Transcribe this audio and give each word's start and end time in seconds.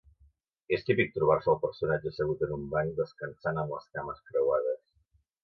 És 0.77 0.85
típic 0.85 1.11
trobar-se 1.17 1.51
el 1.53 1.59
personatge 1.65 2.13
assegut 2.13 2.41
en 2.47 2.55
un 2.57 2.65
banc 2.73 2.97
descansant 3.01 3.61
amb 3.67 3.77
les 3.77 3.87
cames 3.99 4.27
creuades. 4.33 4.83